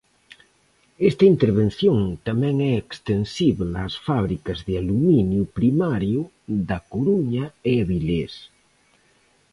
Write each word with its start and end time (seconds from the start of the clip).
Esta 1.09 1.23
intervención 1.33 1.97
tamén 2.27 2.55
é 2.69 2.71
extensíbel 2.83 3.69
ás 3.85 3.95
fábricas 4.07 4.59
de 4.67 4.73
aluminio 4.81 5.43
primario 5.57 6.21
da 6.69 6.79
Coruña 6.91 7.45
e 7.69 7.71
Avilés. 7.83 8.33